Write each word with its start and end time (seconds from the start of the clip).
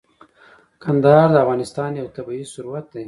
کندهار 0.83 1.27
د 1.33 1.37
افغانستان 1.43 1.91
یو 2.01 2.07
طبعي 2.15 2.43
ثروت 2.53 2.85
دی. 2.93 2.99